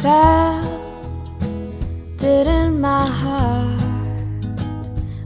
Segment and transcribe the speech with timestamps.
[0.00, 0.64] felt
[2.22, 3.66] it in my heart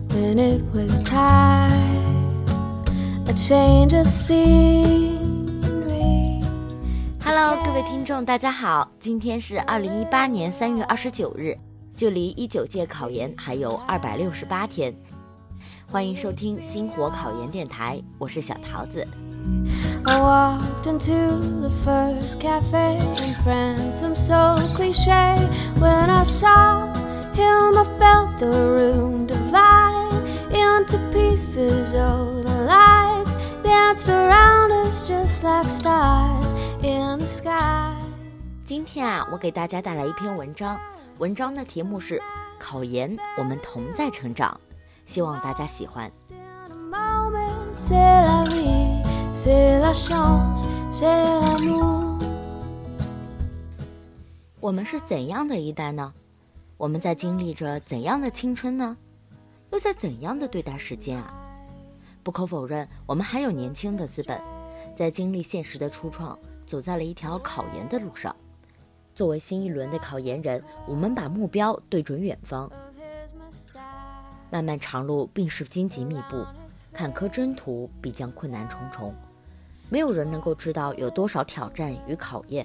[0.09, 2.45] when it was time
[3.29, 5.13] a change of scenery.
[7.23, 11.55] Hello，各位听众，大家好，今天是二零一八年三月二十九日，
[11.95, 14.95] 距离一九届考研还有二百六十八天。
[15.87, 19.07] 欢迎收听星火考研电台，我是小桃子。
[20.05, 24.03] I walked into the first cafe in France.
[24.03, 25.37] I'm so cliche.
[25.79, 26.93] When I saw
[27.33, 30.11] him, I felt the room divide
[30.51, 31.95] into pieces.
[31.95, 37.95] Oh, the lights dance around us just like stars in the sky.
[38.65, 40.81] 今天啊，我给大家带来一篇文章，
[41.19, 42.19] 文章的题目是
[42.59, 44.61] 《考研，我们同在成长》，
[45.13, 46.11] 希望大家喜欢。
[54.61, 56.13] 我们是怎样的一代呢？
[56.77, 58.97] 我们在经历着怎样的青春呢？
[59.71, 61.35] 又在怎样的对待时间啊？
[62.23, 64.39] 不可否认，我们还有年轻的资本，
[64.95, 68.37] 在经历现实的初创，走在了一条考研的路上。
[69.15, 72.71] 作为新一轮的考研人，我们把目标对准远方。
[74.51, 76.45] 漫漫长路并是荆棘密布，
[77.03, 79.13] 坎坷征途必将困难重重。
[79.89, 82.65] 没有人能够知道有多少挑战与考验。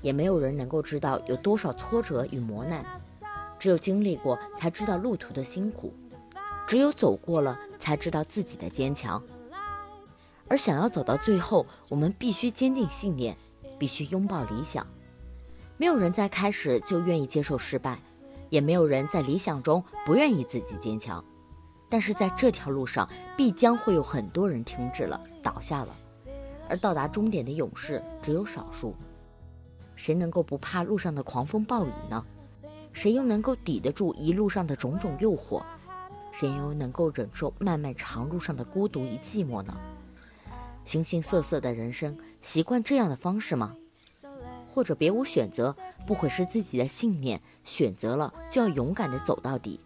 [0.00, 2.84] 也没有人能够知道有多少挫折与磨难，
[3.58, 5.92] 只有经历过，才知道路途的辛苦；
[6.66, 9.20] 只有走过了，才知道自己的坚强。
[10.48, 13.36] 而想要走到最后，我们必须坚定信念，
[13.78, 14.86] 必须拥抱理想。
[15.76, 17.98] 没有人在开始就愿意接受失败，
[18.48, 21.24] 也没有人在理想中不愿意自己坚强。
[21.92, 25.94] 但是在这条路上，必将会有很多人停止了，倒下了，
[26.66, 28.94] 而到达终点的勇士只有少数。
[29.94, 32.24] 谁能够不怕路上的狂风暴雨呢？
[32.94, 35.62] 谁又能够抵得住一路上的种种诱惑？
[36.32, 39.78] 谁又能够忍受漫漫长路上的孤独与寂寞呢？
[40.86, 43.76] 形形色色的人生，习惯这样的方式吗？
[44.70, 45.76] 或者别无选择，
[46.06, 49.78] 不毁失自己的信念，选择了就要勇敢地走到底。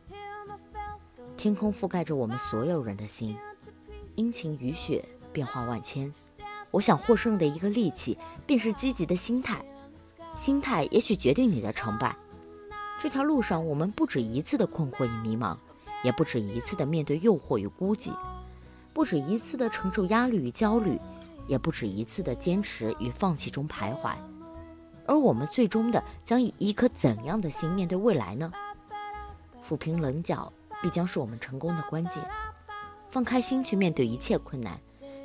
[1.47, 3.37] 天空覆盖着我们所有人的心，
[4.17, 6.12] 阴晴雨雪，变化万千。
[6.73, 9.65] 我想获胜的一个利器，便是积极的心态。
[10.34, 12.17] 心态也许决定你的成败。
[12.99, 15.57] 这条路上，我们不止一次的困惑与迷茫，
[16.03, 18.13] 也不止一次的面对诱惑与孤寂，
[18.93, 20.99] 不止一次的承受压力与焦虑，
[21.47, 24.17] 也不止一次的坚持与放弃中徘徊。
[25.07, 28.53] 而我们最终的将以一颗怎样的心面对未来呢？
[29.65, 32.22] 抚平棱角，必将是我们成功的关键。
[33.09, 34.78] 放开心去面对一切困难，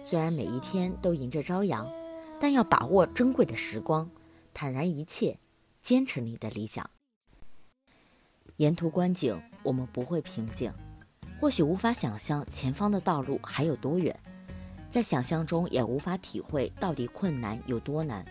[0.03, 1.91] 虽然每一天都迎着朝阳，
[2.39, 4.09] 但要把握珍贵的时光。
[4.53, 5.39] 坦然一切，
[5.81, 6.89] 坚持你的理想。
[8.57, 10.71] 沿途观景，我们不会平静，
[11.39, 14.17] 或许无法想象前方的道路还有多远，
[14.89, 18.23] 在想象中也无法体会到底困难有多难。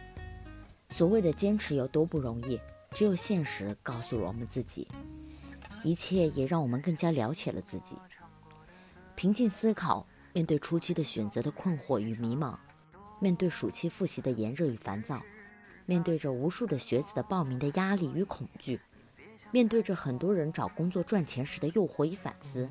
[0.91, 2.61] 所谓的坚持有多不容易，
[2.93, 4.87] 只有现实告诉了我们自己。
[5.83, 7.97] 一切也让我们更加了解了自己。
[9.15, 12.57] 平静思考，面对初期的选择的困惑与迷茫，
[13.19, 15.21] 面对暑期复习的炎热与烦躁。
[15.87, 18.81] 面对着无数的学子的报名的压力与恐惧，
[19.51, 22.71] 面对着很多人找工作赚钱时的诱惑与反思，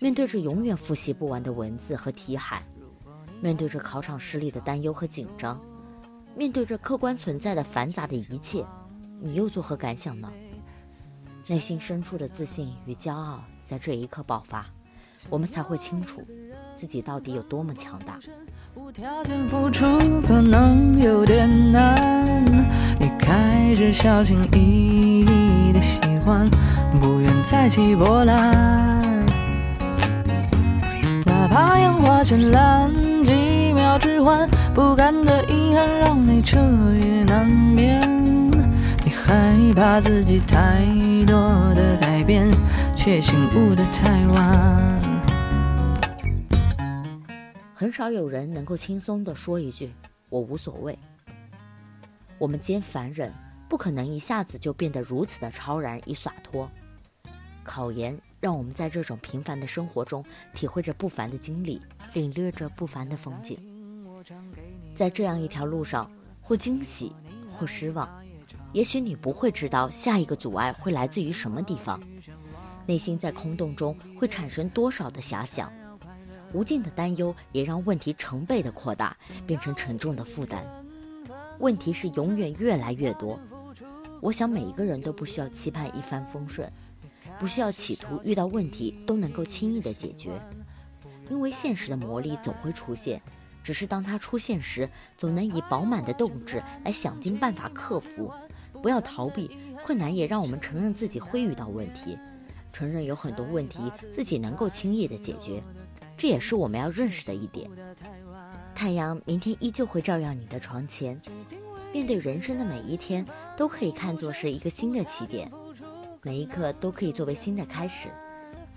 [0.00, 2.66] 面对着永远复习不完的文字和题海，
[3.42, 5.60] 面对着考场失利的担忧和紧张，
[6.34, 8.64] 面对着客观存在的繁杂的一切，
[9.20, 10.32] 你又作何感想呢？
[11.46, 14.64] 内心深处的自信与骄傲在这一刻爆发，
[15.28, 16.22] 我们才会清楚
[16.74, 18.18] 自己到底有多么强大。
[18.74, 19.84] 无条件付出
[20.26, 22.42] 可能有点难，
[22.98, 26.48] 你开始小心翼翼的喜欢，
[26.98, 29.26] 不愿再起波澜。
[31.26, 32.90] 哪怕烟花绚烂，
[33.22, 36.58] 几秒之欢，不甘的遗憾让你彻
[36.98, 38.13] 夜难眠。
[39.26, 40.84] 害怕自己太
[41.24, 41.34] 多
[41.74, 42.46] 的改变，
[42.94, 45.00] 却醒悟的太晚。
[47.74, 49.90] 很少有人能够轻松地说一句
[50.28, 50.98] “我无所谓”。
[52.36, 53.32] 我们皆凡人，
[53.66, 56.70] 不可能一下子就变得如此的超然与洒脱。
[57.62, 60.22] 考研让我们在这种平凡的生活中，
[60.52, 61.80] 体会着不凡的经历，
[62.12, 63.58] 领略着不凡的风景。
[64.94, 66.10] 在这样一条路上，
[66.42, 67.10] 或惊喜，
[67.50, 68.06] 或失望，
[68.74, 72.02] 也许你不会知道下一个阻碍会来自于什么地方，
[72.86, 75.72] 内心在空洞中会产生多少的遐想。
[76.52, 79.16] 无尽的担忧也让问题成倍的扩大，
[79.46, 80.66] 变成沉重的负担。
[81.60, 83.38] 问题是永远越来越多，
[84.20, 86.68] 我想每一个人都不需要期盼一帆风顺，
[87.38, 90.32] 不需要企图遇到问题都能够轻易的解决，
[91.30, 93.22] 因为现实的魔力总会出现，
[93.62, 98.32] 只是当它出现时，总能以饱满的斗志来想尽办法克服。
[98.84, 99.50] 不要逃避
[99.82, 102.18] 困难，也让我们承认自己会遇到问题，
[102.70, 105.62] 承认有很多问题自己能够轻易的解决，
[106.18, 107.66] 这也是我们要认识的一点。
[108.74, 111.18] 太阳明天依旧会照耀你的床前。
[111.94, 113.24] 面对人生的每一天，
[113.56, 115.50] 都可以看作是一个新的起点，
[116.20, 118.10] 每一刻都可以作为新的开始。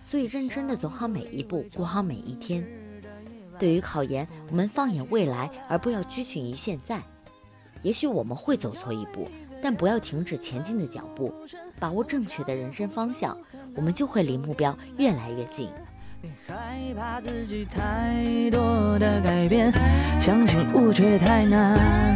[0.06, 2.66] 所以，认真的走好每一步，过好每一天。
[3.60, 7.04] 对于考研，我们放眼未来，而不要拘谨于现在。
[7.82, 9.28] 也许我们会走错一步，
[9.62, 11.34] 但不要停止前进的脚步，
[11.80, 13.38] 把握正确的人生方向，
[13.76, 15.70] 我们就会离目标越来越近。
[16.22, 19.72] 别害怕自己太多的改变，
[20.20, 22.16] 相信无却太难。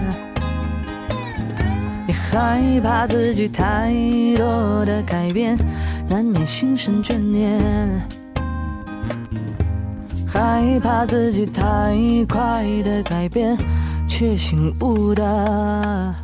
[2.07, 3.93] 别害怕自己太
[4.35, 5.57] 多的改变，
[6.09, 7.61] 难免心生眷恋。
[10.27, 11.95] 害怕自己太
[12.27, 13.55] 快的改变，
[14.07, 16.15] 却醒悟的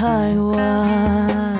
[0.00, 1.58] 太晚。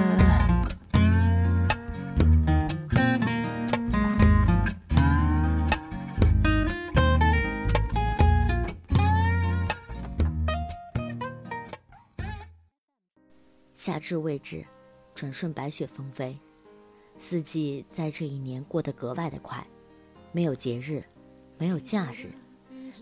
[13.75, 14.65] 夏至未至，
[15.15, 16.39] 转瞬白雪纷飞，
[17.19, 19.63] 四季在这一年过得格外的快。
[20.33, 21.05] 没有节日，
[21.59, 22.33] 没有假日，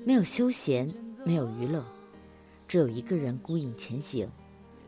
[0.05, 0.93] 没有休闲，
[1.25, 1.85] 没有娱乐，
[2.67, 4.29] 只有一个人孤影前行，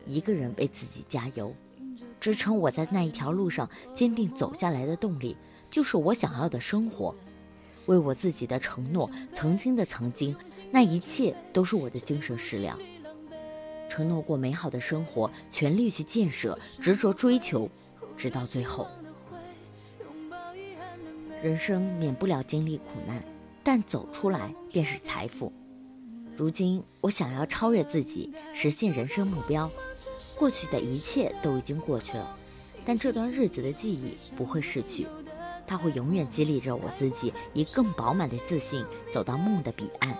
[0.05, 1.53] 一个人为自己加油，
[2.19, 5.35] 支撑我在那一条路上坚定走下来的动力，
[5.69, 7.15] 就是我想要的生活。
[7.87, 10.35] 为我自己的承诺，曾经的曾经，
[10.71, 12.77] 那一切都是我的精神食粮。
[13.89, 17.69] 承诺过美好的生活，全力去建设，执着追求，
[18.15, 18.87] 直到最后。
[21.41, 23.21] 人生免不了经历苦难，
[23.63, 25.51] 但走出来便是财富。
[26.37, 29.69] 如今我想要超越自己，实现人生目标。
[30.37, 32.37] 过去的一切都已经过去了，
[32.85, 35.07] 但这段日子的记忆不会逝去，
[35.67, 40.17] 它会永远激励着我自己，以更饱满的自信走到梦的彼岸。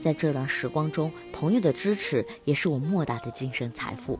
[0.00, 4.18] 在这段时光中，朋友的支持也是我莫大的精神财富。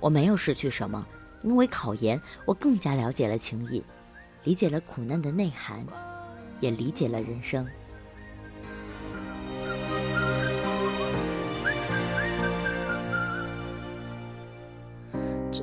[0.00, 1.06] 我没有失去什么，
[1.42, 3.82] 因为考研，我更加了解了情谊，
[4.44, 5.84] 理解了苦难的内涵，
[6.60, 7.66] 也理解了人生。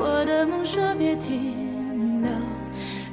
[0.00, 2.30] 我的梦说别停留，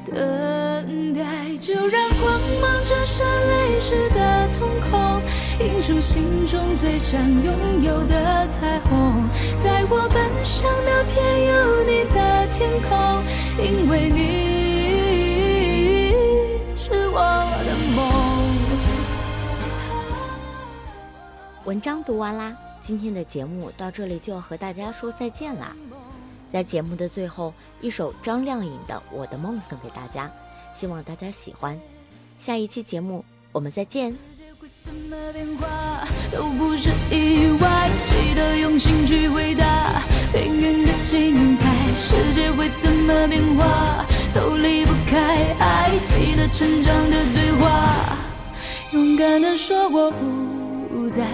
[0.06, 5.22] 等待，就让光芒折射泪湿的瞳孔。
[5.58, 9.28] 映出心中最想拥有的彩虹，
[9.64, 13.24] 带我奔向那片有你的天空，
[13.58, 14.20] 因为你
[16.76, 17.20] 是我
[17.66, 17.98] 的梦。
[21.64, 25.74] 文章读完啦，今天的节目到这里就要和大家说再见啦。
[26.56, 30.32] 在节目的最后，一首张靓颖的《我的梦》送给大家，
[30.74, 31.78] 希望大家喜欢。
[32.40, 34.16] 下一期节目我们再见。
[34.86, 40.02] 怎么变化都不是意外，记得用心去回答
[40.34, 41.70] 命运的精彩。
[42.00, 48.18] 世界会怎么变化都离不开爱，记得成长的对话，
[48.94, 51.28] 勇敢的说我不再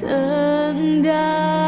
[0.00, 1.67] 等待。